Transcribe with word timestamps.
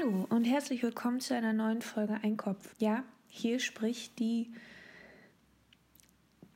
Hallo 0.00 0.26
und 0.28 0.44
herzlich 0.44 0.82
willkommen 0.82 1.20
zu 1.20 1.34
einer 1.34 1.52
neuen 1.52 1.82
Folge 1.82 2.18
Einkopf. 2.22 2.74
Ja, 2.78 3.04
hier 3.28 3.58
spricht 3.58 4.18
die, 4.18 4.50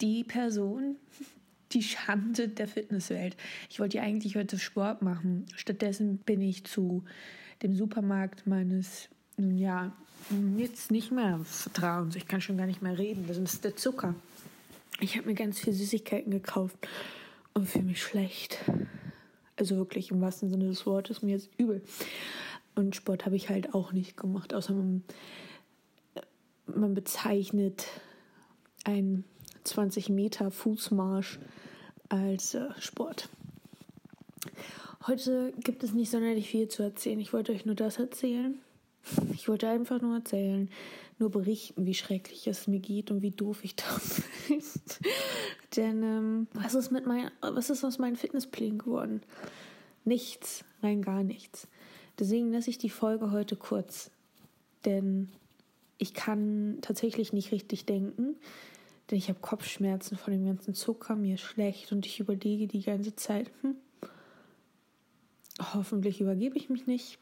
die 0.00 0.24
Person, 0.24 0.96
die 1.72 1.82
Schande 1.82 2.48
der 2.48 2.68
Fitnesswelt. 2.68 3.36
Ich 3.68 3.80
wollte 3.80 3.98
ja 3.98 4.04
eigentlich 4.04 4.36
heute 4.36 4.58
Sport 4.58 5.02
machen. 5.02 5.46
Stattdessen 5.54 6.18
bin 6.18 6.40
ich 6.40 6.64
zu 6.64 7.04
dem 7.62 7.74
Supermarkt 7.74 8.46
meines, 8.46 9.08
nun 9.36 9.56
ja, 9.56 9.92
jetzt 10.56 10.90
nicht 10.90 11.10
mehr 11.10 11.40
Vertrauens. 11.44 12.16
Ich 12.16 12.28
kann 12.28 12.40
schon 12.40 12.56
gar 12.56 12.66
nicht 12.66 12.82
mehr 12.82 12.98
reden. 12.98 13.24
Das 13.26 13.38
ist 13.38 13.64
der 13.64 13.76
Zucker. 13.76 14.14
Ich 15.00 15.16
habe 15.16 15.26
mir 15.26 15.34
ganz 15.34 15.58
viel 15.58 15.72
Süßigkeiten 15.72 16.30
gekauft 16.30 16.76
und 17.54 17.68
fühle 17.68 17.84
mich 17.84 18.02
schlecht. 18.02 18.58
Also 19.56 19.76
wirklich 19.76 20.10
im 20.10 20.20
wahrsten 20.20 20.50
Sinne 20.50 20.68
des 20.68 20.86
Wortes, 20.86 21.22
mir 21.22 21.36
ist 21.36 21.50
übel. 21.58 21.82
Und 22.74 22.94
Sport 22.94 23.24
habe 23.24 23.36
ich 23.36 23.48
halt 23.48 23.74
auch 23.74 23.92
nicht 23.92 24.16
gemacht, 24.16 24.52
außer 24.52 24.74
man, 24.74 25.02
man 26.66 26.94
bezeichnet 26.94 27.86
einen 28.84 29.24
20 29.64 30.10
Meter 30.10 30.50
Fußmarsch 30.50 31.38
als 32.08 32.54
äh, 32.54 32.68
Sport. 32.78 33.28
Heute 35.06 35.52
gibt 35.62 35.84
es 35.84 35.92
nicht 35.92 36.10
sonderlich 36.10 36.48
viel 36.48 36.68
zu 36.68 36.82
erzählen. 36.82 37.20
Ich 37.20 37.32
wollte 37.32 37.52
euch 37.52 37.64
nur 37.64 37.74
das 37.74 37.98
erzählen. 37.98 38.58
Ich 39.32 39.48
wollte 39.48 39.68
einfach 39.68 40.00
nur 40.02 40.16
erzählen, 40.16 40.68
nur 41.18 41.30
berichten, 41.30 41.86
wie 41.86 41.94
schrecklich 41.94 42.46
es 42.48 42.66
mir 42.66 42.80
geht 42.80 43.10
und 43.10 43.22
wie 43.22 43.30
doof 43.30 43.60
ich 43.62 43.76
da 43.76 43.84
bin. 44.48 44.62
Denn 45.76 46.02
ähm, 46.02 46.48
was 46.54 46.74
ist 46.74 46.90
mit 46.90 47.06
mein, 47.06 47.30
was 47.40 47.70
ist 47.70 47.84
aus 47.84 47.98
meinen 47.98 48.16
Fitnessplänen 48.16 48.78
geworden? 48.78 49.22
Nichts, 50.04 50.64
rein 50.82 51.02
gar 51.02 51.22
nichts. 51.22 51.68
Deswegen 52.18 52.52
lasse 52.52 52.70
ich 52.70 52.78
die 52.78 52.90
Folge 52.90 53.30
heute 53.30 53.56
kurz, 53.56 54.10
denn 54.84 55.28
ich 55.98 56.14
kann 56.14 56.78
tatsächlich 56.80 57.32
nicht 57.32 57.52
richtig 57.52 57.84
denken, 57.84 58.36
denn 59.10 59.18
ich 59.18 59.28
habe 59.28 59.40
Kopfschmerzen 59.40 60.16
von 60.16 60.32
dem 60.32 60.46
ganzen 60.46 60.74
Zucker, 60.74 61.14
mir 61.14 61.34
ist 61.34 61.42
schlecht 61.42 61.92
und 61.92 62.06
ich 62.06 62.20
überlege 62.20 62.66
die 62.66 62.82
ganze 62.82 63.14
Zeit, 63.16 63.50
hm, 63.60 63.76
hoffentlich 65.74 66.20
übergebe 66.20 66.56
ich 66.56 66.70
mich 66.70 66.86
nicht, 66.86 67.18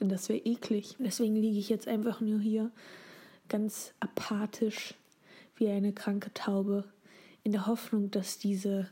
denn 0.00 0.08
das 0.08 0.28
wäre 0.28 0.40
eklig. 0.40 0.96
Deswegen 0.98 1.36
liege 1.36 1.58
ich 1.58 1.68
jetzt 1.68 1.88
einfach 1.88 2.20
nur 2.20 2.40
hier 2.40 2.70
ganz 3.48 3.94
apathisch 4.00 4.94
wie 5.56 5.68
eine 5.68 5.92
kranke 5.92 6.32
Taube 6.34 6.84
in 7.42 7.52
der 7.52 7.66
Hoffnung, 7.66 8.10
dass 8.10 8.38
diese 8.38 8.88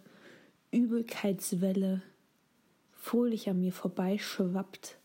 Übelkeitswelle 0.70 2.02
fröhlich 2.92 3.48
an 3.48 3.60
mir 3.60 3.72
vorbeischwappt 3.72 4.98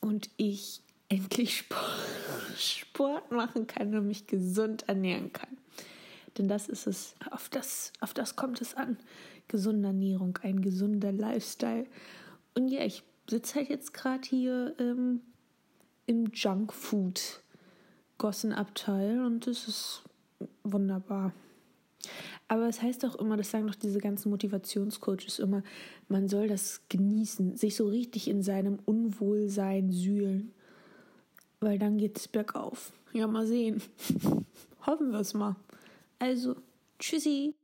und 0.00 0.30
ich 0.36 0.82
endlich 1.08 1.64
Sport, 2.56 3.30
machen 3.30 3.66
kann 3.66 3.94
und 3.94 4.06
mich 4.06 4.26
gesund 4.26 4.88
ernähren 4.88 5.32
kann. 5.32 5.56
Denn 6.38 6.48
das 6.48 6.68
ist 6.68 6.86
es, 6.86 7.14
auf 7.30 7.48
das, 7.48 7.92
auf 8.00 8.14
das 8.14 8.36
kommt 8.36 8.60
es 8.60 8.74
an. 8.74 8.96
Gesunde 9.48 9.88
Ernährung, 9.88 10.38
ein 10.42 10.62
gesunder 10.62 11.12
Lifestyle. 11.12 11.86
Und 12.54 12.68
ja, 12.68 12.84
ich 12.84 13.02
sitze 13.28 13.56
halt 13.56 13.68
jetzt 13.68 13.92
gerade 13.92 14.26
hier 14.26 14.74
ähm, 14.78 15.20
im 16.06 16.26
Junkfood 16.32 17.42
Gossenabteil 18.18 19.24
und 19.24 19.46
es 19.46 19.68
ist 19.68 20.02
wunderbar. 20.62 21.32
Aber 22.52 22.68
es 22.68 22.82
heißt 22.82 23.06
auch 23.06 23.14
immer, 23.14 23.38
das 23.38 23.50
sagen 23.50 23.66
doch 23.66 23.74
diese 23.74 23.98
ganzen 23.98 24.28
Motivationscoaches 24.28 25.38
immer, 25.38 25.62
man 26.08 26.28
soll 26.28 26.48
das 26.48 26.82
genießen, 26.90 27.56
sich 27.56 27.74
so 27.76 27.88
richtig 27.88 28.28
in 28.28 28.42
seinem 28.42 28.78
Unwohlsein 28.84 29.90
sühlen. 29.90 30.52
Weil 31.60 31.78
dann 31.78 31.96
geht 31.96 32.18
es 32.18 32.28
bergauf. 32.28 32.92
Ja, 33.14 33.26
mal 33.26 33.46
sehen. 33.46 33.80
Hoffen 34.86 35.12
wir 35.12 35.20
es 35.20 35.32
mal. 35.32 35.56
Also, 36.18 36.56
tschüssi. 36.98 37.54